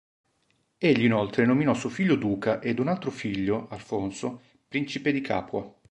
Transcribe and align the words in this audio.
Egli 0.79 1.05
inoltre 1.05 1.45
nominò 1.45 1.75
suo 1.75 1.89
figlio 1.89 2.15
Duca 2.15 2.59
ed 2.59 2.79
un 2.79 2.87
altro 2.87 3.11
figlio, 3.11 3.67
Alfonso, 3.67 4.41
Principe 4.67 5.11
di 5.11 5.21
Capua. 5.21 5.71